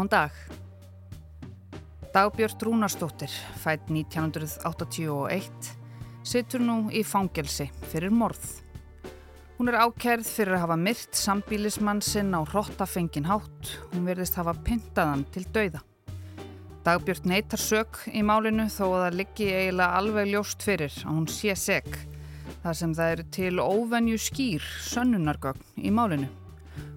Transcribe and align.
Góðan 0.00 0.08
dag. 0.08 0.36
Dagbjörn 2.14 2.62
Rúnarsdóttir, 2.64 3.32
fætt 3.60 3.90
1981, 3.92 5.68
situr 6.24 6.64
nú 6.64 6.76
í 6.88 7.02
fangelsi 7.04 7.66
fyrir 7.90 8.08
morð. 8.08 8.46
Hún 9.58 9.68
er 9.68 9.76
ákærð 9.84 10.24
fyrir 10.24 10.56
að 10.56 10.64
hafa 10.64 10.80
myrt 10.80 11.20
sambílismann 11.20 12.00
sinn 12.00 12.32
á 12.32 12.40
hrottafengin 12.40 13.28
hátt. 13.28 13.74
Hún 13.92 14.08
verðist 14.08 14.40
hafa 14.40 14.56
pyntaðan 14.56 15.28
til 15.36 15.44
dauða. 15.52 15.84
Dagbjörn 16.80 17.28
neytar 17.36 17.60
sök 17.60 18.00
í 18.08 18.24
málinu 18.24 18.70
þó 18.72 18.86
að 18.86 19.00
það 19.04 19.20
liggi 19.20 19.52
eiginlega 19.52 20.00
alveg 20.00 20.32
ljóst 20.32 20.64
fyrir 20.64 21.00
að 21.04 21.12
hún 21.12 21.28
sé 21.28 21.52
seg. 21.52 21.84
þar 22.62 22.76
sem 22.76 22.94
það 22.94 23.12
eru 23.12 23.32
til 23.36 23.56
óvenju 23.60 24.16
skýr 24.16 24.64
sönnunargögn 24.80 25.84
í 25.84 25.92
málinu. 25.92 26.32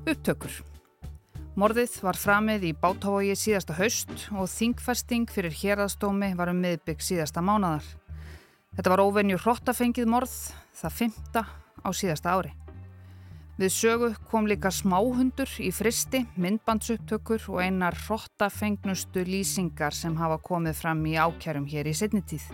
Upptökur. 0.08 0.63
Morðið 1.53 1.99
var 2.02 2.17
framið 2.17 2.63
í 2.66 2.70
bátávogi 2.73 3.35
síðasta 3.38 3.75
haust 3.77 4.09
og 4.34 4.48
þingfesting 4.49 5.30
fyrir 5.30 5.53
hérastómi 5.53 6.31
var 6.34 6.49
um 6.49 6.57
miðbygg 6.57 7.03
síðasta 7.05 7.43
mánadar. 7.45 7.85
Þetta 8.73 8.89
var 8.89 9.03
óvenju 9.03 9.38
hrottafengið 9.38 10.07
morð, 10.09 10.34
það 10.73 10.95
fymta 10.98 11.43
á 11.85 11.89
síðasta 11.93 12.34
ári. 12.34 12.55
Við 13.62 13.70
sögu 13.70 14.09
kom 14.31 14.49
líka 14.49 14.71
smáhundur 14.73 15.52
í 15.62 15.70
fristi, 15.70 16.23
myndbandsupptökur 16.41 17.45
og 17.54 17.62
einar 17.62 17.99
hrottafengnustu 18.07 19.21
lýsingar 19.27 19.93
sem 19.93 20.17
hafa 20.17 20.40
komið 20.41 20.79
fram 20.79 21.05
í 21.05 21.13
ákjærum 21.21 21.70
hér 21.70 21.91
í 21.91 21.93
setnitíð. 21.93 22.49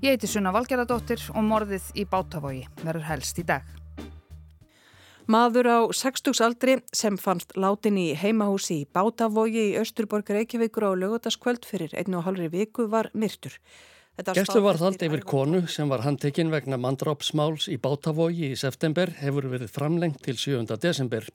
Ég 0.00 0.16
heiti 0.16 0.32
Sunna 0.32 0.54
Valgerðardóttir 0.56 1.28
og 1.34 1.44
morðið 1.44 1.92
í 2.00 2.08
bátavogi 2.08 2.64
verður 2.80 3.04
helst 3.10 3.44
í 3.44 3.44
dag. 3.52 3.68
Maður 5.28 5.66
á 5.68 5.78
60 5.92 6.40
aldri 6.40 6.78
sem 6.96 7.18
fannst 7.20 7.50
látin 7.60 7.98
í 8.00 8.06
heimahúsi 8.16 8.78
í 8.80 8.86
Bátavogi 8.88 9.74
í 9.74 9.76
Östurborg 9.76 10.30
Reykjavíkur 10.32 10.86
á 10.88 10.92
lögutaskvöld 10.96 11.68
fyrir 11.68 11.92
einu 11.92 12.22
og 12.22 12.24
hálfri 12.24 12.48
viku 12.48 12.86
var 12.88 13.10
myrtur. 13.12 13.58
Gæslu 14.24 14.62
var 14.64 14.80
þald 14.80 15.04
yfir 15.04 15.26
konu 15.28 15.60
sem 15.68 15.92
var 15.92 16.06
handtekinn 16.06 16.48
vegna 16.48 16.80
mandrópsmáls 16.80 17.68
í 17.68 17.76
Bátavogi 17.76 18.54
í 18.54 18.56
september 18.56 19.12
hefur 19.20 19.50
verið 19.52 19.68
framlengt 19.68 20.24
til 20.24 20.40
7. 20.40 20.64
desember. 20.80 21.28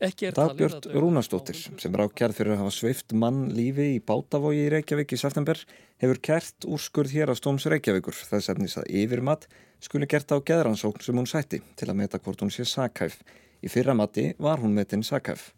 Dagbjörn 0.00 0.94
Rúnastóttir 0.96 1.58
sem 1.58 1.94
er 1.94 2.04
ákjærð 2.06 2.38
fyrir 2.38 2.54
að 2.54 2.62
hafa 2.64 2.74
sveift 2.76 3.14
mann 3.14 3.48
lífi 3.54 3.88
í 3.96 4.02
Bátavogi 4.02 4.64
í 4.66 4.70
Reykjavík 4.72 5.14
í 5.14 5.20
september 5.20 5.60
hefur 6.02 6.20
kert 6.28 6.66
úrskurð 6.66 7.14
hér 7.16 7.32
á 7.32 7.34
Stóms 7.38 7.68
Reykjavíkur 7.70 8.16
þess 8.16 8.52
efnis 8.52 8.78
að 8.80 8.90
yfirmatt 9.02 9.48
skuli 9.82 10.08
gert 10.10 10.32
á 10.32 10.38
geðransókn 10.38 11.04
sem 11.04 11.18
hún 11.18 11.30
sætti 11.30 11.62
til 11.76 11.90
að 11.90 11.98
meta 12.02 12.22
hvort 12.22 12.42
hún 12.42 12.52
sé 12.54 12.66
sakhæf. 12.68 13.18
Í 13.62 13.70
fyrra 13.70 13.94
mati 13.94 14.32
var 14.42 14.62
hún 14.62 14.74
metinn 14.74 15.04
sakhæf. 15.06 15.50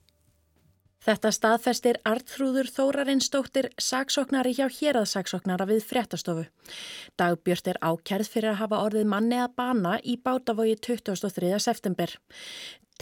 Þetta 1.05 1.31
staðfestir 1.37 1.99
Artrúður 2.09 2.71
Þórarinsdóttir 2.73 3.67
saksóknari 3.77 4.55
hjá 4.57 4.71
héraðsaksóknara 4.73 5.67
við 5.69 5.83
fréttastofu. 5.85 6.45
Dagbjörn 7.21 7.69
er 7.75 7.79
ákjærð 7.85 8.31
fyrir 8.33 8.53
að 8.55 8.63
hafa 8.63 8.79
orðið 8.87 9.11
manni 9.13 9.37
að 9.37 9.53
bana 9.61 9.99
í 10.01 10.15
bátavogi 10.17 10.79
23. 10.87 11.51
september. 11.61 12.15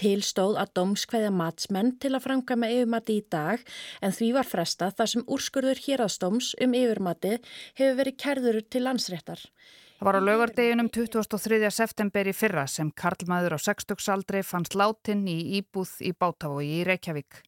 Tilstóð 0.03 0.58
að 0.58 0.73
dómskveðja 0.80 1.30
matsmenn 1.36 1.92
til 2.03 2.11
að 2.17 2.25
framkama 2.25 2.73
yfirmati 2.75 3.20
í 3.20 3.23
dag 3.30 3.62
en 4.03 4.17
því 4.17 4.33
var 4.34 4.50
fresta 4.50 4.91
þar 4.91 5.12
sem 5.12 5.25
úrskurður 5.36 5.84
héraðstóms 5.84 6.56
um 6.64 6.75
yfirmati 6.75 7.36
hefur 7.78 7.97
verið 8.00 8.19
kerður 8.25 8.61
til 8.67 8.83
landsréttar. 8.89 9.47
Það 10.00 10.08
var 10.08 10.19
á 10.19 10.27
lögardeginum 10.27 10.91
23. 10.91 11.70
september 11.70 12.27
í 12.27 12.34
fyrra 12.34 12.67
sem 12.67 12.91
Karlmaður 12.91 13.55
á 13.55 13.58
60 13.62 14.11
aldrei 14.11 14.42
fannst 14.42 14.75
látin 14.75 15.23
í 15.30 15.39
íbúð 15.61 16.00
í 16.03 16.11
Bátavogi 16.19 16.80
í 16.80 16.84
Reykjavík. 16.89 17.45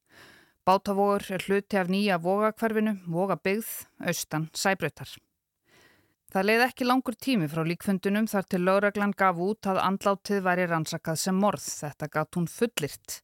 Bátavogur 0.65 1.21
er 1.29 1.43
hluti 1.45 1.77
af 1.77 1.91
nýja 1.93 2.17
vogakverfinu, 2.25 2.95
vogabyggð, 3.13 3.69
austan, 4.09 4.47
sæbröytar. 4.57 5.11
Það 6.33 6.47
leið 6.49 6.63
ekki 6.65 6.87
langur 6.89 7.17
tími 7.21 7.51
frá 7.53 7.61
líkfundunum 7.69 8.25
þar 8.33 8.47
til 8.49 8.63
lögreglan 8.65 9.13
gaf 9.13 9.37
út 9.45 9.69
að 9.69 9.83
andlátið 9.83 10.41
væri 10.47 10.65
rannsakað 10.71 11.19
sem 11.21 11.37
morð. 11.37 11.67
Þetta 11.83 12.09
gatt 12.15 12.39
hún 12.41 12.49
fullirt. 12.49 13.19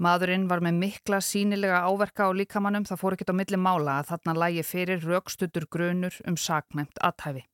Maðurinn 0.00 0.48
var 0.48 0.64
með 0.64 0.80
mikla 0.80 1.20
sínilega 1.20 1.82
áverka 1.84 2.30
á 2.32 2.38
líkamannum, 2.40 2.88
það 2.88 3.02
fór 3.02 3.18
ekkit 3.18 3.34
á 3.36 3.38
milli 3.42 3.60
mála 3.60 3.98
að 4.00 4.14
þarna 4.14 4.36
lægi 4.40 4.64
fyrir 4.70 5.04
raukstutur 5.04 5.68
grunur 5.68 6.16
um 6.24 6.40
saknæmt 6.40 6.96
aðhæfi. 7.04 7.44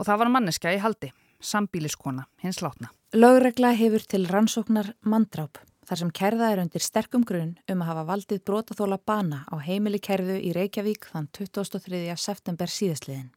Og 0.00 0.08
það 0.08 0.24
var 0.24 0.32
manneska 0.38 0.72
í 0.72 0.80
haldi, 0.80 1.12
sambíliskona, 1.36 2.24
hins 2.40 2.64
látna. 2.64 2.88
Lögregla 3.12 3.76
hefur 3.76 4.08
til 4.08 4.24
rannsóknar 4.24 4.94
mandráp 5.04 5.60
þar 5.88 6.00
sem 6.00 6.10
kerða 6.16 6.50
er 6.52 6.60
undir 6.62 6.82
sterkum 6.84 7.24
grunn 7.28 7.54
um 7.70 7.82
að 7.84 7.90
hafa 7.90 8.04
valdið 8.08 8.44
brotaþóla 8.48 8.98
bana 9.06 9.44
á 9.52 9.56
heimili 9.60 10.00
kerðu 10.00 10.36
í 10.40 10.52
Reykjavík 10.56 11.08
þann 11.12 11.28
23. 11.36 12.04
september 12.16 12.70
síðastliðin. 12.70 13.32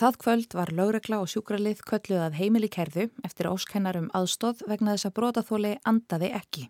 Það 0.00 0.18
kvöld 0.24 0.54
var 0.56 0.70
lögregla 0.72 1.18
og 1.20 1.28
sjúkralið 1.28 1.80
kölluð 1.84 2.22
að 2.24 2.36
heimili 2.40 2.68
kerðu 2.72 3.08
eftir 3.26 3.50
óskennar 3.50 3.98
um 4.00 4.06
aðstóð 4.16 4.62
vegna 4.70 4.94
þess 4.94 5.08
að 5.10 5.16
brotaþóli 5.18 5.72
andaði 5.84 6.30
ekki. 6.38 6.68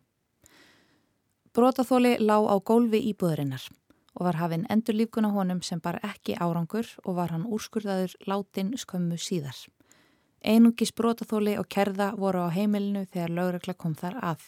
Brotaþóli 1.54 2.16
lá 2.22 2.38
á 2.46 2.56
gólfi 2.58 3.02
íbúðurinnar 3.10 3.68
og 4.16 4.26
var 4.26 4.40
hafinn 4.40 4.66
endur 4.70 4.98
lífguna 4.98 5.30
honum 5.34 5.60
sem 5.62 5.80
bar 5.82 6.00
ekki 6.06 6.34
árangur 6.38 6.88
og 7.04 7.18
var 7.18 7.30
hann 7.34 7.46
úrskurðaður 7.46 8.16
látin 8.26 8.74
skömmu 8.78 9.18
síðar. 9.18 9.58
Einungis 10.40 10.92
brotaþóli 10.96 11.58
og 11.60 11.68
kerða 11.68 12.14
voru 12.16 12.46
á 12.46 12.54
heimilinu 12.54 13.04
þegar 13.12 13.36
lögregla 13.36 13.74
kom 13.76 13.94
þar 13.94 14.18
að. 14.32 14.42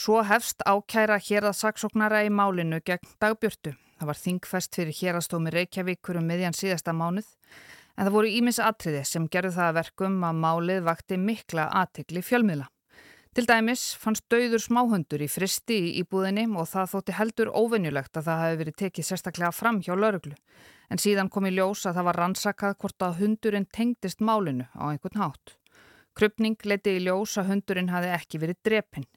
Svo 0.00 0.22
hefst 0.24 0.62
ákæra 0.64 1.18
hér 1.20 1.50
að 1.50 1.58
saksóknara 1.58 2.22
í 2.24 2.30
málinu 2.32 2.78
gegn 2.80 3.08
dagbjörtu. 3.20 3.74
Það 3.98 4.08
var 4.08 4.16
þingfest 4.16 4.78
fyrir 4.78 4.96
hérastómi 4.96 5.52
Reykjavíkur 5.52 6.16
um 6.16 6.24
miðjan 6.30 6.56
síðasta 6.56 6.94
mánuð 6.96 7.26
en 7.98 8.06
það 8.06 8.14
voru 8.14 8.30
ímis 8.32 8.60
atriði 8.64 9.02
sem 9.04 9.26
gerðu 9.28 9.50
það 9.58 9.76
verkum 9.76 10.16
að 10.24 10.40
málið 10.46 10.80
vakti 10.86 11.18
mikla 11.20 11.68
aðtegli 11.82 12.24
fjölmiðla. 12.24 12.70
Til 13.36 13.44
dæmis 13.50 13.84
fannst 14.00 14.24
dauður 14.32 14.64
smáhundur 14.64 15.20
í 15.20 15.28
fristi 15.28 15.76
í 15.90 15.92
íbúðinni 16.00 16.46
og 16.56 16.72
það 16.72 16.90
þótti 16.94 17.18
heldur 17.20 17.52
óvenjulegt 17.52 18.16
að 18.16 18.30
það 18.30 18.42
hefði 18.46 18.60
verið 18.64 18.80
tekið 18.86 19.10
sérstaklega 19.10 19.52
fram 19.52 19.84
hjá 19.84 19.92
lauruglu. 20.00 20.34
En 20.88 21.04
síðan 21.04 21.28
kom 21.28 21.44
í 21.44 21.52
ljós 21.58 21.84
að 21.84 22.00
það 22.00 22.08
var 22.08 22.22
rannsakað 22.24 22.76
hvort 22.80 23.04
að 23.04 23.20
hundurinn 23.20 23.68
tengdist 23.68 24.24
málinu 24.24 24.64
á 24.72 24.88
einhvern 24.88 25.26
hátt. 25.26 25.58
Krupning 26.16 26.56
leiti 26.64 26.96
í 26.96 27.04
ljós 27.04 27.36
að 27.36 27.52
hundurinn 27.52 27.92
hafi 27.92 28.16
ekki 28.16 28.40
verið 28.40 28.64
drepinn. 28.64 29.10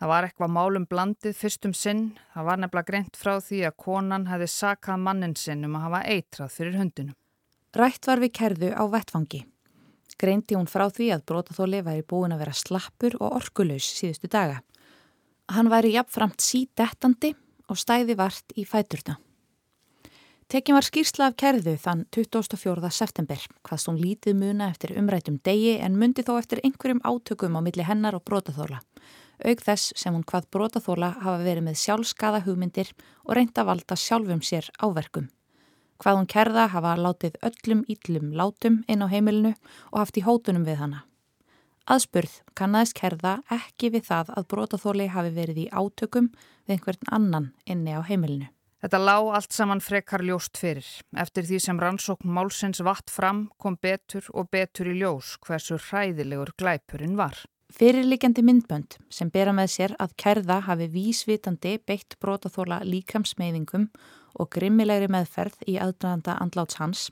Það 0.00 0.08
var 0.08 0.24
eitthvað 0.24 0.52
málum 0.54 0.84
blandið 0.88 1.34
fyrstum 1.36 1.72
sinn. 1.76 2.04
Það 2.32 2.46
var 2.46 2.60
nefnilega 2.62 2.88
greint 2.88 3.18
frá 3.20 3.34
því 3.44 3.58
að 3.68 3.76
konan 3.84 4.28
hefði 4.30 4.46
sakað 4.48 5.02
mannin 5.04 5.36
sinn 5.36 5.66
um 5.68 5.76
að 5.76 5.84
hafa 5.86 6.00
eitrað 6.08 6.54
fyrir 6.54 6.78
hundinu. 6.80 7.12
Rætt 7.76 8.08
var 8.08 8.22
við 8.22 8.32
kerðu 8.38 8.70
á 8.72 8.84
vettfangi. 8.88 9.42
Greindi 10.20 10.56
hún 10.56 10.68
frá 10.68 10.86
því 10.88 11.10
að 11.14 11.26
brótaþóli 11.28 11.82
væri 11.84 12.06
búin 12.08 12.32
að 12.32 12.46
vera 12.46 12.56
slappur 12.56 13.18
og 13.20 13.36
orkulös 13.42 13.92
síðustu 14.00 14.32
daga. 14.32 14.62
Hann 15.52 15.68
væri 15.68 15.92
jafnframt 15.92 16.40
sídettandi 16.44 17.34
og 17.68 17.78
stæði 17.78 18.16
vart 18.16 18.56
í 18.56 18.64
fæturna. 18.64 19.18
Tekin 20.50 20.74
var 20.74 20.82
skýrsla 20.82 21.28
af 21.30 21.36
kerðu 21.38 21.76
þann 21.78 22.06
24. 22.10 22.88
september, 22.90 23.44
hvaðst 23.62 23.86
hún 23.86 24.00
lítið 24.00 24.34
muna 24.40 24.72
eftir 24.72 24.96
umrætum 24.98 25.36
degi 25.46 25.76
en 25.78 25.94
myndi 26.00 26.24
þó 26.26 26.38
eftir 26.40 26.64
einhverjum 26.64 27.04
átökum 27.06 27.54
á 27.54 27.60
milli 27.62 27.86
hennar 27.86 28.16
og 28.18 28.24
brótaþóla. 28.26 28.80
Aug 29.40 29.62
þess 29.64 29.94
sem 29.96 30.12
hún 30.12 30.24
hvað 30.28 30.48
brótaþóla 30.52 31.14
hafa 31.22 31.38
verið 31.40 31.64
með 31.70 31.78
sjálfskaða 31.80 32.42
hugmyndir 32.44 32.90
og 33.24 33.36
reynda 33.38 33.64
valda 33.64 33.96
sjálfum 33.96 34.42
sér 34.44 34.68
áverkum. 34.82 35.30
Hvað 36.00 36.18
hún 36.18 36.28
kerða 36.32 36.66
hafa 36.72 36.96
látið 36.96 37.38
öllum 37.44 37.84
íllum 37.88 38.32
látum 38.36 38.82
inn 38.88 39.04
á 39.04 39.08
heimilinu 39.08 39.54
og 39.92 39.98
haft 40.02 40.20
í 40.20 40.24
hótunum 40.24 40.64
við 40.68 40.80
hana. 40.80 41.04
Aðspurð 41.90 42.40
kannast 42.54 42.94
kerða 42.96 43.40
ekki 43.50 43.90
við 43.96 44.08
það 44.08 44.32
að 44.36 44.48
brotaþóli 44.52 45.08
hafi 45.12 45.32
verið 45.36 45.62
í 45.64 45.68
átökum 45.72 46.30
við 46.68 46.76
einhvern 46.76 47.12
annan 47.16 47.52
inni 47.64 47.96
á 47.96 48.04
heimilinu. 48.04 48.48
Þetta 48.80 49.00
lág 49.00 49.26
allt 49.36 49.52
saman 49.52 49.82
frekar 49.84 50.22
ljóst 50.24 50.56
fyrir. 50.56 50.86
Eftir 51.12 51.44
því 51.44 51.58
sem 51.60 51.80
rannsókn 51.80 52.30
málsins 52.32 52.80
vatt 52.80 53.12
fram 53.12 53.48
kom 53.60 53.76
betur 53.76 54.24
og 54.32 54.48
betur 54.52 54.88
í 54.88 54.96
ljós 55.00 55.34
hversu 55.44 55.76
hræðilegur 55.76 56.54
glæpurinn 56.56 57.18
var. 57.18 57.36
Fyrirlikjandi 57.70 58.42
myndbönd 58.42 58.96
sem 59.14 59.30
bera 59.30 59.52
með 59.54 59.68
sér 59.74 59.92
að 60.02 60.14
kerða 60.18 60.58
hafi 60.66 60.88
vísvitandi 60.90 61.76
beitt 61.86 62.16
brotaþóla 62.20 62.80
líkamsmeyðingum 62.82 63.86
og 64.40 64.50
grimmilegri 64.54 65.10
meðferð 65.10 65.60
í 65.70 65.76
aðdraðanda 65.78 66.38
andláts 66.42 66.80
hans 66.80 67.10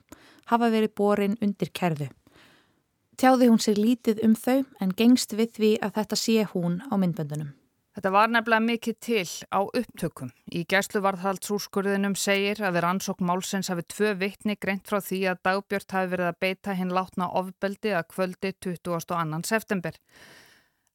hafa 0.51 0.71
verið 0.73 0.95
borin 0.99 1.37
undir 1.41 1.71
kerðu. 1.71 2.09
Tjáði 3.19 3.47
hún 3.51 3.63
sér 3.63 3.79
lítið 3.79 4.19
um 4.23 4.35
þau 4.35 4.65
en 4.79 4.91
gengst 4.95 5.35
við 5.35 5.55
því 5.55 5.71
að 5.83 5.95
þetta 5.99 6.19
sé 6.19 6.43
hún 6.51 6.77
á 6.87 6.93
myndböndunum. 6.95 7.53
Þetta 7.95 8.11
var 8.15 8.29
nefnilega 8.31 8.63
mikið 8.63 8.97
til 9.03 9.29
á 9.51 9.59
upptökum. 9.59 10.29
Í 10.55 10.61
gæsluvarðhaldsúrskurðinum 10.71 12.15
segir 12.15 12.61
að 12.63 12.77
við 12.77 12.85
rannsók 12.85 13.23
málsins 13.25 13.71
hafi 13.71 13.83
tvö 13.91 14.13
vittni 14.21 14.55
greint 14.55 14.87
frá 14.87 15.01
því 15.03 15.23
að 15.31 15.41
dagbjörnt 15.49 15.95
hafi 15.97 16.11
verið 16.13 16.29
að 16.29 16.39
beita 16.45 16.75
hinn 16.79 16.93
látna 16.95 17.27
ofbeldi 17.41 17.95
að 17.97 18.07
kvöldi 18.13 18.53
22. 18.63 19.41
september. 19.49 19.99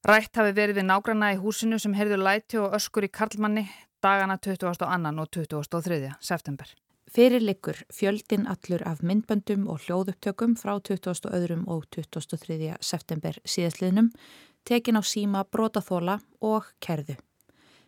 Rætt 0.04 0.36
hafi 0.36 0.52
verið 0.52 0.76
við 0.76 0.84
nágranna 0.84 1.30
í 1.32 1.36
húsinu 1.40 1.78
sem 1.80 1.94
heyrðu 1.96 2.18
læti 2.20 2.58
og 2.60 2.74
öskur 2.76 3.06
í 3.06 3.08
karlmanni. 3.08 3.62
dagana 4.04 4.36
22. 4.36 4.68
og 5.16 5.30
23. 5.32 6.10
september. 6.20 6.66
Fyrir 7.08 7.40
likur 7.40 7.78
fjöldin 7.88 8.44
allur 8.44 8.84
af 8.84 9.00
myndböndum 9.00 9.64
og 9.66 9.80
hljóðupptökum 9.80 10.58
frá 10.60 10.76
22. 10.76 11.64
og 11.66 11.86
23. 11.88 12.76
september 12.82 13.32
síðastliðnum 13.46 14.12
tekin 14.68 15.00
á 15.00 15.02
síma 15.02 15.46
brotaþóla 15.48 16.20
og 16.42 16.68
kerðu. 16.84 17.16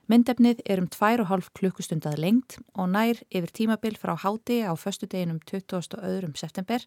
Myndefnið 0.08 0.64
er 0.64 0.80
um 0.80 0.88
2,5 0.88 1.52
klukkustundað 1.52 2.16
lengt 2.16 2.56
og 2.72 2.94
nær 2.96 3.20
yfir 3.28 3.52
tímabil 3.52 4.00
frá 4.00 4.16
háti 4.16 4.64
á 4.64 4.72
förstu 4.72 5.04
deginum 5.04 5.40
22. 5.44 6.32
september 6.34 6.80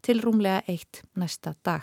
til 0.00 0.22
rúmlega 0.22 0.62
eitt 0.68 1.02
næsta 1.16 1.56
dag. 1.64 1.82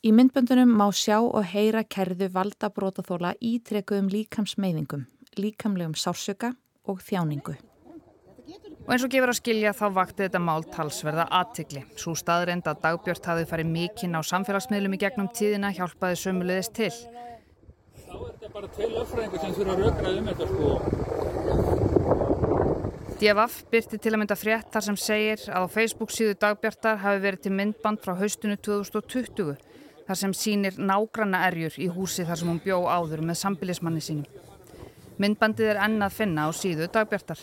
Í 0.00 0.14
myndböndunum 0.16 0.70
má 0.80 0.86
sjá 0.96 1.18
og 1.20 1.44
heyra 1.44 1.82
kerðu 1.84 2.30
valda 2.32 2.70
brotaþóla 2.72 3.34
ítrekuðum 3.44 4.06
líkamsmeyðingum, 4.08 5.02
líkamlegum 5.36 5.92
sársöka 5.92 6.54
og 6.88 7.02
þjáningu. 7.04 7.52
Og 8.86 8.94
eins 8.94 9.04
og 9.04 9.12
gefur 9.12 9.28
að 9.28 9.36
skilja 9.42 9.74
þá 9.76 9.92
vakti 9.98 10.24
þetta 10.24 10.40
mál 10.40 10.64
talsverða 10.72 11.28
aðtikli. 11.42 11.84
Svo 12.00 12.14
staðreind 12.16 12.64
að 12.72 12.80
dagbjörnt 12.86 13.28
hafi 13.28 13.44
farið 13.52 13.68
mikinn 13.74 14.16
á 14.16 14.24
samfélagsmiðlum 14.24 14.96
í 14.96 15.02
gegnum 15.04 15.28
tíðina 15.36 15.68
hjálpaði 15.76 16.16
sömulegist 16.22 16.72
til. 16.80 16.88
Þá 18.00 18.16
er 18.16 18.32
þetta 18.32 18.52
bara 18.56 18.72
tvei 18.72 18.88
löffræðingur 18.96 19.40
sem 19.44 19.52
þurfa 19.58 19.72
að 19.76 19.80
rökra 19.84 20.08
um 20.16 20.32
þetta 20.32 20.44
sko. 20.48 20.68
DFF 23.20 23.54
byrti 23.68 24.00
til 24.00 24.14
að 24.14 24.20
mynda 24.22 24.40
frétt 24.48 24.72
þar 24.72 24.84
sem 24.88 24.96
segir 24.96 25.44
að 25.52 25.68
á 25.68 25.72
Facebook 25.76 26.08
síðu 26.08 26.40
dagbjartar 26.40 27.04
hafi 27.04 27.20
verið 27.20 27.44
til 27.44 27.52
myndband 27.52 28.00
frá 28.00 28.16
haustinu 28.16 28.56
2020 28.56 29.60
þar 30.10 30.18
sem 30.18 30.32
sínir 30.34 30.78
nágranna 30.82 31.44
erjur 31.46 31.76
í 31.78 31.86
húsi 31.94 32.24
þar 32.26 32.38
sem 32.40 32.48
hún 32.50 32.62
bjó 32.64 32.80
áður 32.90 33.20
með 33.22 33.36
sambilismanni 33.38 34.00
sínum. 34.02 34.40
Myndbandið 35.22 35.70
er 35.70 35.78
ennað 35.84 36.16
finna 36.16 36.48
á 36.48 36.50
síðu 36.50 36.88
dagbjartar. 36.90 37.38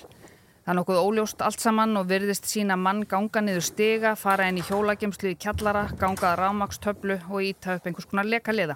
Það 0.66 0.74
er 0.74 0.78
nokkuð 0.82 1.00
óljóst 1.00 1.44
allt 1.48 1.64
saman 1.64 1.96
og 1.96 2.10
virðist 2.10 2.50
sína 2.52 2.76
mann 2.76 3.06
ganga 3.08 3.40
niður 3.40 3.64
stiga, 3.64 4.16
fara 4.20 4.50
inn 4.52 4.60
í 4.60 4.66
hjólagemslu 4.68 5.32
í 5.32 5.38
kjallara, 5.40 5.86
gangaða 5.96 6.42
rámakstöflu 6.42 7.22
og 7.30 7.46
íta 7.48 7.78
upp 7.78 7.88
einhvers 7.88 8.10
konar 8.12 8.28
leka 8.28 8.52
liða. 8.52 8.76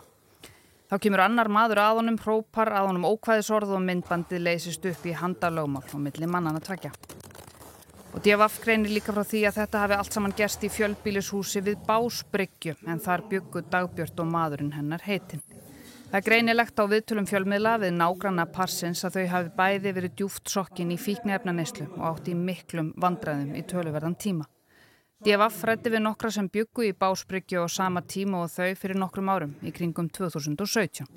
Þá 0.88 0.96
kemur 1.04 1.26
annar 1.26 1.52
maður 1.52 1.82
að 1.84 2.00
honum, 2.00 2.22
hrópar 2.24 2.72
að 2.72 2.88
honum 2.94 3.10
ókvæðisorð 3.12 3.76
og 3.76 3.84
myndbandið 3.90 4.46
leysist 4.48 4.88
upp 4.88 5.04
í 5.04 5.18
handalögmál 5.20 5.84
og 5.84 6.00
milli 6.06 6.32
mannan 6.32 6.62
að 6.62 6.70
trakja. 6.70 6.96
Og 8.12 8.20
D.F. 8.20 8.60
greinir 8.64 8.92
líka 8.92 9.14
frá 9.16 9.24
því 9.24 9.46
að 9.48 9.58
þetta 9.62 9.82
hafi 9.86 9.96
allt 9.96 10.16
saman 10.16 10.34
gerst 10.36 10.64
í 10.68 10.70
fjölbílishúsi 10.72 11.62
við 11.64 11.78
Básbryggju 11.88 12.76
en 12.92 13.00
þar 13.00 13.24
byggu 13.32 13.64
dagbjörnt 13.72 14.20
og 14.20 14.28
maðurinn 14.34 14.74
hennar 14.76 15.06
heitinn. 15.06 15.44
Það 16.12 16.26
greinilegt 16.26 16.82
á 16.84 16.92
viðtölum 16.92 17.28
fjölmiðla 17.30 17.78
við 17.86 17.94
nágranna 17.96 18.44
parsins 18.52 19.06
að 19.08 19.16
þau 19.16 19.28
hafi 19.32 19.54
bæði 19.56 19.94
verið 19.96 20.18
djúft 20.20 20.52
sokkin 20.52 20.92
í 20.92 20.98
fíknefnaneyslu 21.00 21.88
og 21.94 22.04
átt 22.10 22.28
í 22.28 22.36
miklum 22.36 22.90
vandræðum 23.00 23.56
í 23.56 23.64
töluverðan 23.64 24.18
tíma. 24.20 24.48
D.F. 25.24 25.62
frætti 25.62 25.94
við 25.94 26.04
nokkra 26.04 26.34
sem 26.36 26.50
byggu 26.52 26.90
í 26.90 26.98
Básbryggju 26.98 27.64
á 27.64 27.68
sama 27.72 28.04
tíma 28.04 28.44
og 28.44 28.52
þau 28.52 28.76
fyrir 28.76 29.00
nokkrum 29.00 29.32
árum 29.32 29.56
í 29.64 29.72
kringum 29.72 30.12
2017. 30.12 31.08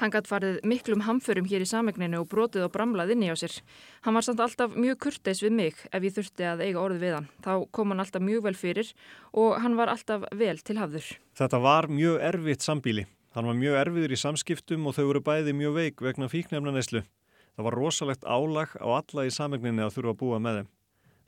Hann 0.00 0.12
gætt 0.14 0.28
farið 0.30 0.62
miklum 0.64 1.02
hamförum 1.04 1.44
hér 1.44 1.60
í 1.60 1.68
samegninu 1.68 2.22
og 2.22 2.30
brotið 2.30 2.64
og 2.64 2.72
bramlað 2.72 3.12
inni 3.12 3.28
á 3.28 3.36
sér. 3.36 3.58
Hann 4.06 4.16
var 4.16 4.24
samt 4.24 4.40
alltaf 4.40 4.72
mjög 4.72 4.96
kurteis 5.04 5.42
við 5.44 5.52
mig 5.58 5.82
ef 5.92 6.06
ég 6.06 6.14
þurfti 6.16 6.46
að 6.48 6.62
eiga 6.64 6.80
orðið 6.80 7.04
við 7.04 7.16
hann. 7.18 7.28
Þá 7.44 7.52
kom 7.76 7.92
hann 7.92 8.00
alltaf 8.00 8.24
mjög 8.24 8.46
vel 8.48 8.56
fyrir 8.56 8.92
og 9.36 9.58
hann 9.60 9.76
var 9.76 9.92
alltaf 9.92 10.24
vel 10.32 10.56
til 10.64 10.78
hafður. 10.80 11.04
Þetta 11.36 11.60
var 11.60 11.90
mjög 11.92 12.16
erfitt 12.30 12.64
sambíli. 12.64 13.04
Hann 13.36 13.46
var 13.46 13.60
mjög 13.60 13.76
erfiður 13.84 14.16
í 14.16 14.20
samskiptum 14.24 14.88
og 14.88 14.96
þau 14.96 15.04
voru 15.10 15.24
bæði 15.28 15.52
mjög 15.60 15.76
veik 15.76 16.00
vegna 16.02 16.32
fíknefna 16.32 16.72
neslu. 16.72 17.04
Það 17.54 17.66
var 17.68 17.76
rosalegt 17.76 18.24
álag 18.24 18.72
á 18.80 18.88
alla 18.96 19.28
í 19.28 19.34
samegninu 19.36 19.84
að 19.84 19.98
þurfa 19.98 20.14
að 20.16 20.20
búa 20.24 20.40
með 20.40 20.62
þeim. 20.62 20.70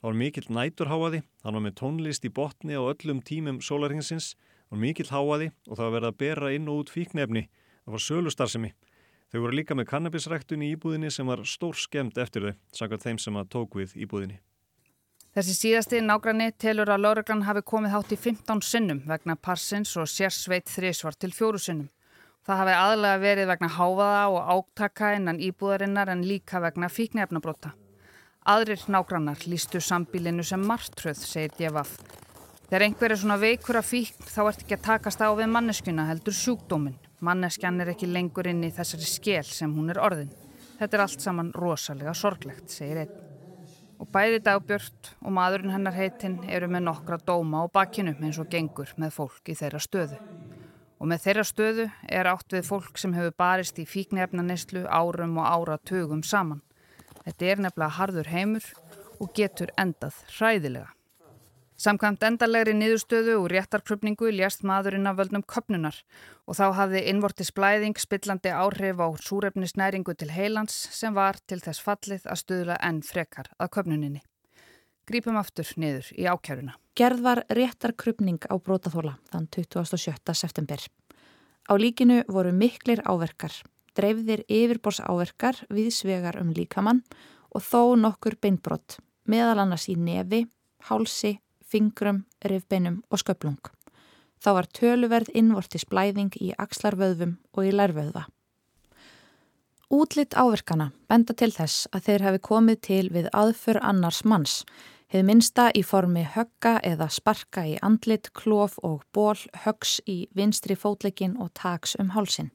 Það 0.03 0.09
var 0.09 0.17
mikill 0.19 0.47
næturháaði, 0.57 1.19
hann 1.45 1.55
var 1.55 1.63
með 1.63 1.75
tónlist 1.79 2.25
í 2.27 2.31
botni 2.33 2.73
á 2.75 2.81
öllum 2.81 3.21
tímum 3.23 3.61
sólarhingsins, 3.63 4.33
hann 4.67 4.75
var 4.75 4.81
mikill 4.81 5.07
háaði 5.13 5.53
og 5.69 5.77
það 5.77 5.85
var 5.85 5.93
verið 5.93 6.09
að 6.09 6.17
bera 6.23 6.49
inn 6.51 6.67
og 6.67 6.81
út 6.81 6.91
fíknefni, 6.91 7.45
það 7.83 7.95
var 7.95 8.03
sölustarsemi. 8.07 8.73
Þau 9.33 9.39
voru 9.41 9.57
líka 9.57 9.75
með 9.75 9.89
kannabisræktun 9.89 10.61
í 10.61 10.73
íbúðinni 10.75 11.09
sem 11.11 11.27
var 11.27 11.41
stór 11.49 11.77
skemmt 11.79 12.19
eftir 12.21 12.43
þau, 12.45 12.57
sangat 12.75 13.05
þeim 13.05 13.19
sem 13.21 13.37
að 13.39 13.49
tók 13.55 13.79
við 13.79 13.95
íbúðinni. 14.05 14.39
Þessi 15.33 15.53
síðasti 15.57 15.99
nágranni 16.05 16.51
telur 16.61 16.91
að 16.93 17.07
lauruglan 17.07 17.47
hafi 17.47 17.63
komið 17.65 17.95
hátt 17.95 18.11
í 18.13 18.17
15 18.21 18.59
sinnum 18.61 18.99
vegna 19.09 19.33
parsins 19.33 19.95
og 19.97 20.05
sérsveit 20.05 20.69
þrísvar 20.69 21.17
til 21.17 21.31
fjóru 21.33 21.57
sinnum. 21.57 21.87
Það 22.45 22.59
hafi 22.59 22.75
aðlega 22.77 23.21
verið 23.23 23.49
vegna 23.49 23.69
háfaða 23.73 24.23
og 24.29 24.51
áttaka 24.53 25.13
innan 25.17 25.41
íbúðarinnar 25.41 26.11
en 26.13 26.21
líka 26.27 26.61
vegna 26.61 26.91
fíknefnabrota. 26.91 27.71
Aðrir 28.45 28.83
nágrannar 28.93 29.41
lístu 29.49 29.81
sambílinu 29.81 30.45
sem 30.45 30.61
martröð, 30.61 31.17
segir 31.17 31.55
Djefaf. 31.57 31.95
Þegar 32.67 32.85
einhver 32.85 33.15
er 33.15 33.21
svona 33.23 33.39
veikur 33.41 33.79
að 33.79 33.89
fíkn 33.89 34.29
þá 34.29 34.41
ert 34.43 34.61
ekki 34.67 34.77
að 34.77 34.85
takast 34.91 35.25
á 35.25 35.33
við 35.33 35.49
manneskjuna 35.55 36.05
heldur 36.11 36.37
sjúkdóminn. 36.37 36.99
Manneskjan 37.23 37.79
er 37.79 37.93
ekki 37.93 38.09
lengur 38.09 38.49
inn 38.51 38.65
í 38.67 38.71
þessari 38.73 39.07
skél 39.07 39.45
sem 39.47 39.71
hún 39.71 39.93
er 39.93 39.99
orðin. 40.03 40.31
Þetta 40.79 40.97
er 40.97 41.03
allt 41.05 41.23
saman 41.23 41.51
rosalega 41.55 42.11
sorglegt, 42.17 42.67
segir 42.73 43.05
einn. 43.05 43.13
Og 44.03 44.09
bæði 44.11 44.41
dagbjörnt 44.43 45.13
og 45.21 45.31
maðurinn 45.37 45.71
hennar 45.71 45.95
heitinn 45.95 46.41
eru 46.51 46.67
með 46.67 46.83
nokkra 46.89 47.21
dóma 47.23 47.61
á 47.63 47.65
bakinu 47.71 48.11
eins 48.17 48.39
og 48.41 48.49
gengur 48.51 48.91
með 48.99 49.15
fólk 49.15 49.53
í 49.53 49.55
þeirra 49.55 49.79
stöðu. 49.85 50.19
Og 50.99 51.07
með 51.11 51.23
þeirra 51.23 51.45
stöðu 51.47 51.85
er 52.19 52.31
átt 52.33 52.57
við 52.57 52.67
fólk 52.67 52.99
sem 52.99 53.15
hefur 53.15 53.37
barist 53.39 53.79
í 53.79 53.87
fíknefnaneslu 53.87 54.83
árum 54.89 55.39
og 55.39 55.47
áratugum 55.47 56.25
saman. 56.27 56.59
Þetta 57.23 57.47
er 57.53 57.63
nefnilega 57.63 57.97
harður 58.01 58.33
heimur 58.33 58.67
og 59.21 59.31
getur 59.37 59.71
endað 59.79 60.19
hræðilega. 60.35 60.91
Samkvæmt 61.83 62.21
endalegri 62.23 62.71
niðurstöðu 62.77 63.33
og 63.41 63.49
réttarkrupningu 63.51 64.29
ljast 64.31 64.61
maðurinn 64.63 65.09
af 65.09 65.17
völdnum 65.17 65.43
köpnunar 65.43 65.97
og 66.47 66.55
þá 66.55 66.65
hafði 66.77 67.01
innvortis 67.11 67.51
blæðing 67.51 67.99
spillandi 67.99 68.53
áhrif 68.55 69.01
á 69.03 69.07
súrefnisnæringu 69.19 70.15
til 70.15 70.29
heilans 70.31 70.77
sem 70.95 71.11
var 71.17 71.41
til 71.43 71.59
þess 71.59 71.83
fallið 71.83 72.29
að 72.29 72.39
stuðla 72.39 72.77
enn 72.87 73.01
frekar 73.03 73.51
að 73.59 73.73
köpnuninni. 73.75 74.23
Grípum 75.11 75.35
aftur 75.35 75.67
niður 75.75 76.07
í 76.15 76.23
ákjöruna. 76.23 76.77
Gerð 76.95 77.25
var 77.27 77.43
réttarkrupning 77.51 78.39
á 78.47 78.55
brótaþóla 78.55 79.17
þann 79.33 79.51
27. 79.51 80.15
september. 80.39 80.79
Á 81.67 81.73
líkinu 81.75 82.23
voru 82.31 82.55
miklir 82.55 83.03
áverkar 83.03 83.59
dreifðir 83.97 84.43
yfirbors 84.47 85.01
áverkar 85.03 85.59
við 85.69 85.91
svegar 85.93 86.39
um 86.41 86.55
líkamann 86.55 87.03
og 87.53 87.61
þó 87.61 87.95
nokkur 87.99 88.39
beinbrott, 88.41 88.97
meðal 89.29 89.59
annars 89.63 89.89
í 89.91 89.95
nefi, 89.99 90.45
hálsi, 90.89 91.37
fingrum, 91.73 92.23
rifbeinum 92.45 93.01
og 93.09 93.23
sköplung. 93.23 93.59
Þá 94.43 94.49
var 94.59 94.69
töluverð 94.75 95.33
innvortis 95.33 95.85
blæðing 95.89 96.33
í 96.43 96.53
axlarvöðvum 96.59 97.37
og 97.55 97.67
í 97.67 97.75
lærvöðva. 97.75 98.25
Útlitt 99.93 100.33
áverkana 100.33 100.89
benda 101.07 101.35
til 101.37 101.51
þess 101.53 101.85
að 101.93 102.07
þeir 102.07 102.25
hafi 102.25 102.41
komið 102.47 102.79
til 102.87 103.03
við 103.13 103.29
aðför 103.29 103.77
annars 103.85 104.23
manns, 104.25 104.55
hefð 105.13 105.27
minsta 105.27 105.67
í 105.77 105.83
formi 105.85 106.23
högga 106.33 106.79
eða 106.81 107.11
sparka 107.13 107.67
í 107.69 107.77
andlit, 107.85 108.31
klof 108.33 108.79
og 108.81 109.05
ból, 109.13 109.37
höggs 109.65 109.99
í 110.09 110.17
vinstri 110.33 110.75
fótleikin 110.75 111.37
og 111.37 111.53
taks 111.53 111.93
um 112.01 112.11
hálsin. 112.17 112.49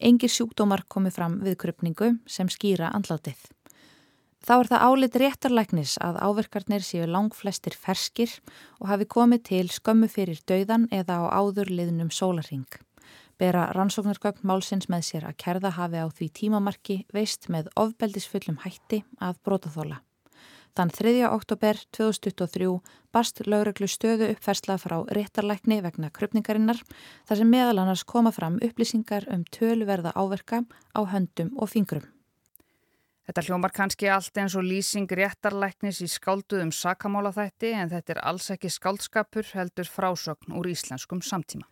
Engir 0.00 0.32
sjúkdómar 0.32 0.86
komið 0.88 1.18
fram 1.18 1.40
við 1.44 1.60
krupningu 1.60 2.14
sem 2.26 2.48
skýra 2.48 2.88
andlátið. 2.96 3.36
Þá 4.40 4.52
er 4.56 4.68
það 4.70 4.84
álit 4.88 5.16
réttarlæknis 5.20 5.94
að 6.00 6.18
áverkarnir 6.24 6.84
séu 6.84 7.04
langflestir 7.04 7.74
ferskir 7.76 8.32
og 8.80 8.88
hafi 8.88 9.04
komið 9.04 9.42
til 9.50 9.66
skömmu 9.68 10.08
fyrir 10.08 10.40
dauðan 10.48 10.86
eða 10.88 11.18
á 11.28 11.44
áður 11.44 11.68
liðnum 11.68 12.08
sólaring. 12.08 12.68
Bera 13.40 13.66
rannsóknargögn 13.76 14.44
málsins 14.48 14.88
með 14.92 15.04
sér 15.06 15.26
að 15.28 15.36
kerða 15.44 15.72
hafi 15.76 16.00
á 16.00 16.08
því 16.08 16.28
tímamarki 16.40 16.96
veist 17.12 17.48
með 17.52 17.68
ofbeldisfullum 17.76 18.62
hætti 18.64 19.02
að 19.20 19.40
brótaþóla. 19.44 20.00
Þann 20.76 20.92
3. 20.94 21.12
oktober 21.26 21.80
2023 21.96 22.68
bast 23.12 23.42
lögreglu 23.44 23.88
stöðu 23.90 24.28
uppfersla 24.34 24.76
frá 24.80 25.00
réttarlækni 25.16 25.80
vegna 25.84 26.12
krupningarinnar 26.14 26.80
þar 27.28 27.42
sem 27.42 27.52
meðal 27.56 27.82
annars 27.82 28.06
koma 28.08 28.32
fram 28.32 28.60
upplýsingar 28.64 29.28
um 29.34 29.44
töluverða 29.52 30.14
áverka 30.14 30.62
á 30.96 31.00
höndum 31.12 31.52
og 31.58 31.72
fingrum. 31.74 32.06
Þetta 33.30 33.44
hljómar 33.46 33.70
kannski 33.70 34.08
allt 34.10 34.38
eins 34.42 34.56
og 34.58 34.64
lýsing 34.66 35.12
réttarlæknis 35.14 36.00
í 36.02 36.08
skálduðum 36.10 36.72
sakamála 36.74 37.30
þætti 37.30 37.68
en 37.78 37.90
þetta 37.92 38.16
er 38.16 38.18
alls 38.26 38.48
ekki 38.50 38.66
skáldskapur 38.74 39.46
heldur 39.54 39.86
frásögn 39.86 40.56
úr 40.58 40.66
íslenskum 40.72 41.20
samtíma. 41.22 41.62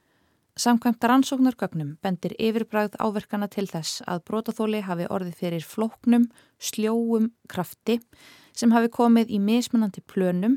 Samkvæmt 0.55 1.03
rannsóknargögnum 1.11 1.97
bendir 1.99 2.37
yfirbræð 2.39 2.95
áverkana 3.03 3.49
til 3.51 3.65
þess 3.67 4.05
að 4.07 4.23
brótaþóli 4.31 4.85
hafi 4.87 5.09
orðið 5.11 5.41
fyrir 5.41 5.67
flóknum, 5.67 6.29
sljóum 6.63 7.33
krafti 7.51 7.99
sem 8.55 8.71
hafi 8.71 8.93
komið 8.95 9.35
í 9.35 9.41
mismunandi 9.43 10.05
plönum 10.07 10.55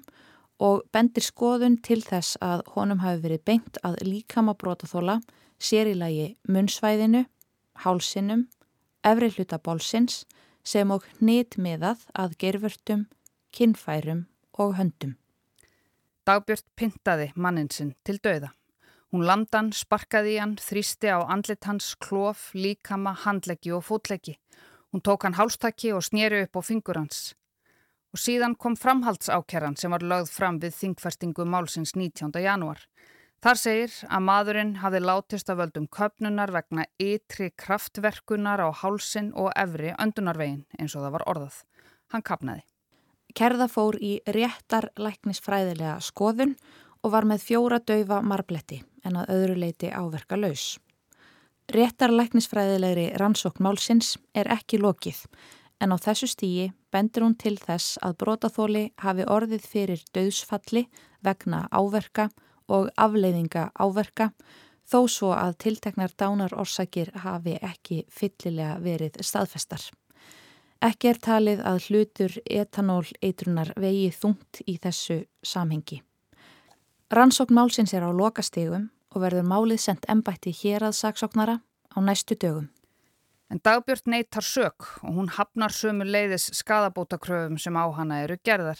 og 0.61 0.83
bendir 0.93 1.25
skoðun 1.25 1.79
til 1.81 2.03
þess 2.05 2.37
að 2.45 2.61
honum 2.75 3.01
hafi 3.01 3.23
verið 3.25 3.41
beint 3.49 3.81
að 3.81 3.97
líkama 4.05 4.53
brótaþóla 4.53 5.17
sér 5.57 5.89
í 5.95 5.97
lagi 5.97 6.29
munnsvæðinu, 6.45 7.25
hálsinum, 7.81 8.45
efri 9.01 9.33
hluta 9.33 9.57
bólsins, 9.57 10.27
sem 10.63 10.91
og 10.91 11.05
nýtmiðað 11.19 12.05
að 12.13 12.37
gerfurtum, 12.43 13.07
kinnfærum 13.51 14.25
og 14.59 14.75
höndum. 14.77 15.17
Dagbjörn 16.27 16.67
pintaði 16.77 17.31
manninsinn 17.35 17.95
til 18.05 18.19
dauða. 18.21 18.51
Hún 19.11 19.25
landan, 19.27 19.73
sparkaði 19.75 20.37
í 20.37 20.39
hann, 20.39 20.53
þrýsti 20.55 21.09
á 21.11 21.19
andlit 21.25 21.65
hans, 21.67 21.95
klof, 21.99 22.51
líkama, 22.55 23.11
handleggi 23.25 23.73
og 23.75 23.83
fótleggi. 23.83 24.37
Hún 24.91 25.03
tók 25.03 25.25
hann 25.25 25.35
hálstakki 25.35 25.91
og 25.91 26.05
snýri 26.05 26.45
upp 26.45 26.55
á 26.55 26.61
fingur 26.63 26.99
hans. 26.99 27.33
Og 28.15 28.19
síðan 28.19 28.55
kom 28.55 28.77
framhaldsákerran 28.79 29.75
sem 29.79 29.91
var 29.91 30.03
lögð 30.03 30.31
fram 30.31 30.59
við 30.59 30.77
þingfestingu 30.77 31.43
málsins 31.47 31.95
19. 31.95 32.31
janúar. 32.43 32.79
Þar 33.41 33.57
segir 33.57 33.93
að 34.05 34.21
maðurinn 34.21 34.71
hafi 34.83 34.99
látist 35.01 35.47
af 35.49 35.57
völdum 35.57 35.87
köpnunar 35.89 36.51
vegna 36.53 36.83
ytri 37.01 37.47
kraftverkunar 37.57 38.61
á 38.61 38.69
hálsin 38.69 39.31
og 39.33 39.49
efri 39.57 39.95
öndunarvegin 39.97 40.59
eins 40.77 40.93
og 40.93 41.07
það 41.07 41.15
var 41.15 41.25
orðað. 41.33 41.55
Hann 42.13 42.21
kapnaði. 42.21 42.61
Kerða 43.33 43.65
fór 43.71 43.97
í 43.97 44.11
réttar 44.29 44.91
læknisfræðilega 44.93 45.95
skoðun 46.05 46.53
og 47.01 47.15
var 47.15 47.25
með 47.25 47.47
fjóra 47.47 47.79
daufa 47.81 48.19
marbletti 48.21 48.83
en 49.01 49.17
að 49.17 49.33
öðru 49.33 49.57
leiti 49.63 49.89
áverka 49.89 50.37
laus. 50.37 50.77
Réttar 51.73 52.13
læknisfræðilegri 52.13 53.07
rannsókn 53.17 53.65
málsins 53.65 54.19
er 54.37 54.51
ekki 54.53 54.77
lokið 54.83 55.23
en 55.81 55.89
á 55.89 55.97
þessu 55.97 56.29
stígi 56.29 56.69
bendur 56.93 57.25
hún 57.25 57.39
til 57.41 57.55
þess 57.57 57.97
að 58.05 58.19
brotaþóli 58.21 58.85
hafi 59.01 59.25
orðið 59.25 59.65
fyrir 59.65 60.05
döðsfalli 60.13 60.85
vegna 61.25 61.65
áverka 61.73 62.29
og 62.71 62.89
afleiðinga 62.95 63.69
áverka 63.75 64.31
þó 64.87 64.99
svo 65.07 65.31
að 65.35 65.57
tilteknar 65.63 66.13
dánar 66.19 66.53
orsakir 66.57 67.11
hafi 67.23 67.57
ekki 67.61 68.03
fyllilega 68.11 68.77
verið 68.83 69.19
staðfestar. 69.23 69.83
Ekki 70.81 71.11
er 71.11 71.19
talið 71.21 71.59
að 71.61 71.83
hlutur 71.87 72.37
etanól 72.49 73.05
eitrunar 73.21 73.69
vegi 73.77 74.09
þungt 74.15 74.63
í 74.65 74.79
þessu 74.81 75.19
samhengi. 75.45 76.01
Rannsókn 77.11 77.53
málsins 77.53 77.93
er 77.93 78.07
á 78.07 78.09
lokastegum 78.09 78.89
og 79.11 79.21
verður 79.21 79.45
málið 79.45 79.83
sendt 79.83 80.07
ennbætti 80.09 80.53
hér 80.55 80.87
að 80.87 80.97
saksóknara 80.97 81.59
á 81.61 81.97
næstu 82.01 82.37
dögum. 82.39 82.69
En 83.51 83.59
Dagbjörn 83.59 84.13
neytar 84.13 84.45
sök 84.47 84.87
og 85.03 85.17
hún 85.17 85.29
hafnar 85.35 85.75
sömu 85.75 86.07
leiðis 86.07 86.47
skadabótakröfum 86.55 87.59
sem 87.59 87.75
á 87.75 87.85
hana 87.91 88.21
eru 88.23 88.37
gerðar 88.39 88.79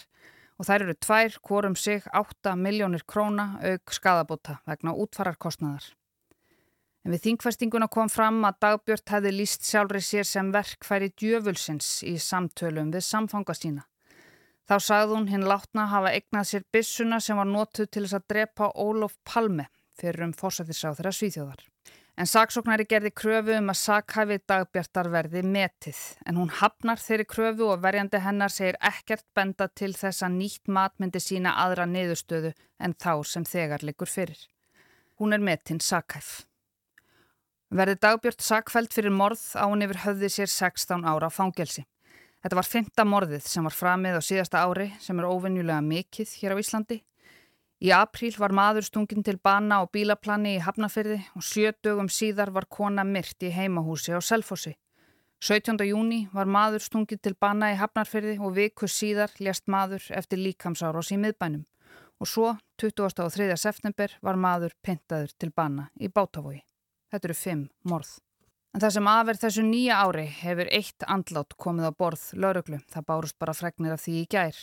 og 0.58 0.68
þær 0.68 0.84
eru 0.86 0.94
tvær, 0.98 1.38
hvorum 1.42 1.76
sig 1.76 2.04
8 2.12 2.54
miljónir 2.58 3.04
króna 3.08 3.58
auk 3.62 3.94
skadabóta 3.94 4.60
vegna 4.68 4.94
útfararkostnaðar. 4.94 5.86
En 7.02 7.10
við 7.10 7.24
þingfestinguna 7.24 7.88
kom 7.90 8.10
fram 8.12 8.44
að 8.46 8.60
Dagbjörn 8.62 9.08
hefði 9.10 9.32
líst 9.34 9.66
sjálfri 9.66 10.02
sér 10.06 10.28
sem 10.28 10.52
verkfæri 10.54 11.10
djöfulsins 11.18 11.96
í 12.06 12.14
samtölum 12.22 12.92
við 12.94 13.06
samfanga 13.08 13.56
sína. 13.58 13.88
Þá 14.70 14.76
sagði 14.78 15.16
hún 15.16 15.28
hinn 15.32 15.48
látna 15.50 15.88
hafa 15.90 16.12
eignað 16.14 16.48
sér 16.52 16.66
bissuna 16.72 17.18
sem 17.20 17.36
var 17.40 17.50
notuð 17.50 17.90
til 17.90 18.04
þess 18.04 18.20
að 18.20 18.28
drepa 18.30 18.70
Ólof 18.78 19.18
Palme 19.26 19.66
fyrir 19.98 20.28
um 20.28 20.36
fórsættisráð 20.36 21.00
þeirra 21.00 21.16
svíþjóðar. 21.18 21.71
En 22.20 22.28
saksóknari 22.28 22.84
gerði 22.84 23.10
kröfu 23.16 23.54
um 23.56 23.70
að 23.72 23.78
sakhæfið 23.80 24.42
dagbjartar 24.50 25.08
verði 25.14 25.40
metið 25.48 26.00
en 26.28 26.36
hún 26.36 26.50
hafnar 26.58 27.00
þeirri 27.00 27.24
kröfu 27.24 27.70
og 27.72 27.80
verjandi 27.80 28.20
hennar 28.20 28.52
segir 28.52 28.76
ekkert 28.84 29.24
benda 29.34 29.70
til 29.72 29.94
þess 29.96 30.20
að 30.26 30.36
nýtt 30.36 30.68
mat 30.68 30.92
myndi 31.00 31.22
sína 31.24 31.54
aðra 31.62 31.86
niðurstöðu 31.88 32.52
en 32.84 32.94
þá 33.00 33.14
sem 33.24 33.46
þegar 33.48 33.84
liggur 33.88 34.12
fyrir. 34.12 34.36
Hún 35.16 35.32
er 35.32 35.40
metinn 35.40 35.80
sakhæf. 35.80 36.42
Verði 37.72 37.96
dagbjart 38.04 38.44
sakfælt 38.44 38.92
fyrir 38.92 39.14
morð 39.16 39.46
á 39.56 39.64
hún 39.64 39.80
yfir 39.86 40.02
höfði 40.04 40.28
sér 40.34 40.52
16 40.52 41.08
ára 41.08 41.32
fangelsi. 41.32 41.86
Þetta 42.44 42.58
var 42.58 42.68
fymta 42.68 43.06
morðið 43.08 43.48
sem 43.48 43.64
var 43.64 43.72
framið 43.72 44.20
á 44.20 44.22
síðasta 44.28 44.66
ári 44.66 44.90
sem 45.00 45.16
er 45.16 45.30
óvenjulega 45.30 45.80
mikill 45.80 46.28
hér 46.28 46.52
á 46.52 46.60
Íslandi 46.60 47.00
Í 47.82 47.90
apríl 47.90 48.36
var 48.38 48.52
maður 48.54 48.86
stungin 48.86 49.24
til 49.26 49.40
bana 49.42 49.80
á 49.82 49.90
bílaplani 49.90 50.52
í 50.54 50.62
Hafnafyrði 50.62 51.16
og 51.34 51.42
sjö 51.42 51.72
dögum 51.82 52.06
síðar 52.06 52.52
var 52.54 52.68
kona 52.70 53.02
myrt 53.02 53.42
í 53.42 53.50
heimahúsi 53.50 54.14
á 54.14 54.22
Selfossi. 54.22 54.76
17. 55.42 55.74
júni 55.88 56.28
var 56.30 56.46
maður 56.46 56.84
stungin 56.84 57.18
til 57.18 57.32
bana 57.34 57.72
í 57.72 57.78
Hafnarfyrði 57.80 58.36
og 58.38 58.52
viku 58.54 58.86
síðar 58.86 59.34
lést 59.42 59.66
maður 59.66 60.04
eftir 60.14 60.38
líkamsáros 60.38 61.10
í 61.10 61.18
miðbænum. 61.18 61.64
Og 62.22 62.30
svo, 62.30 62.52
23. 62.78 63.48
september, 63.58 64.14
var 64.22 64.38
maður 64.38 64.76
pintaður 64.78 65.32
til 65.34 65.50
bana 65.50 65.88
í 65.98 66.06
Bátavogi. 66.06 66.60
Þetta 67.10 67.28
eru 67.28 67.34
fimm 67.34 67.64
morð. 67.82 68.12
En 68.70 68.84
það 68.84 68.94
sem 68.94 69.10
aðverð 69.10 69.42
þessu 69.48 69.64
nýja 69.66 69.96
ári 70.06 70.28
hefur 70.38 70.70
eitt 70.70 71.08
andlát 71.10 71.58
komið 71.58 71.90
á 71.90 71.92
borð 71.98 72.28
lauruglu. 72.38 72.78
Það 72.94 73.08
bárust 73.10 73.38
bara 73.42 73.56
fregnir 73.58 73.98
af 73.98 74.06
því 74.06 74.14
í 74.22 74.30
gær. 74.30 74.62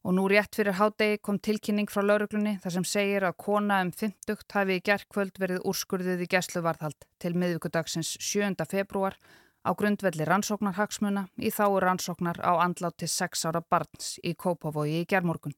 Og 0.00 0.14
nú 0.16 0.24
rétt 0.32 0.56
fyrir 0.56 0.78
hádegi 0.78 1.18
kom 1.20 1.36
tilkynning 1.36 1.90
frá 1.92 2.00
lauruglunni 2.00 2.54
þar 2.62 2.72
sem 2.78 2.86
segir 2.88 3.26
að 3.28 3.36
kona 3.44 3.82
um 3.84 3.90
50 3.92 4.46
hafi 4.54 4.78
í 4.78 4.84
gerðkvöld 4.86 5.36
verið 5.42 5.66
úrskurðið 5.68 6.24
í 6.24 6.28
gæsluvarðhald 6.32 7.04
til 7.20 7.34
miðvíkudagsins 7.36 8.14
7. 8.16 8.56
februar 8.70 9.18
á 9.60 9.70
grundvelli 9.76 10.24
rannsóknarhagsmuna 10.24 11.26
í 11.36 11.52
þáu 11.52 11.80
rannsóknar 11.84 12.40
á 12.40 12.56
andláti 12.64 13.04
6 13.04 13.44
ára 13.50 13.60
barns 13.60 14.16
í 14.24 14.32
Kópavogi 14.32 15.02
í 15.02 15.08
gerðmorgun. 15.08 15.56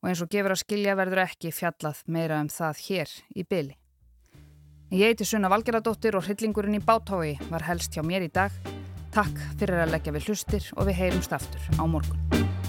Og 0.00 0.12
eins 0.12 0.20
og 0.20 0.28
gefur 0.32 0.52
að 0.52 0.62
skilja 0.64 0.96
verður 0.96 1.24
ekki 1.24 1.52
fjallað 1.52 2.04
meira 2.04 2.40
um 2.40 2.52
það 2.52 2.84
hér 2.84 3.16
í 3.32 3.44
byli. 3.48 3.76
Ég 4.90 5.12
heiti 5.12 5.24
Sunna 5.24 5.48
Valgeradóttir 5.52 6.16
og 6.18 6.26
hryllingurinn 6.26 6.80
í 6.80 6.84
Bátái 6.84 7.36
var 7.48 7.64
helst 7.68 7.94
hjá 7.96 8.04
mér 8.04 8.26
í 8.26 8.32
dag. 8.32 8.52
Takk 9.14 9.36
fyrir 9.56 9.84
að 9.84 9.94
leggja 9.96 10.16
við 10.16 10.28
hlustir 10.28 10.72
og 10.76 10.90
við 10.90 11.00
heyrumst 11.04 11.36
aftur 11.36 11.62
á 11.80 11.84
morgun. 11.88 12.59